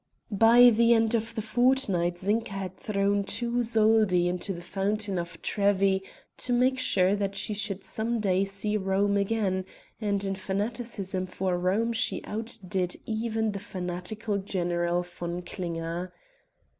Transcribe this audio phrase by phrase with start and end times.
[0.33, 5.39] By the end of the fortnight Zinka had thrown two soldi into the Fountain of
[5.43, 6.01] Trevi
[6.37, 9.63] to make sure that she should some day see Rome again,
[9.99, 16.11] and in fanaticism for Rome she outdid even the fanatical General von Klinger.